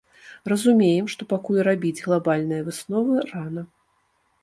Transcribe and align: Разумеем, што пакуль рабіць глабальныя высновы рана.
Разумеем, 0.51 1.05
што 1.15 1.27
пакуль 1.35 1.61
рабіць 1.69 2.03
глабальныя 2.09 2.61
высновы 2.71 3.13
рана. 3.31 3.69